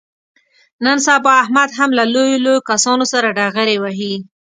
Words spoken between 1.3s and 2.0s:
احمد هم